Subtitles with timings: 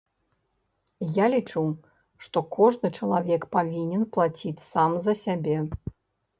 [1.17, 1.63] Я лічу,
[2.25, 5.57] што кожны чалавек павінен плаціць сам за сябе.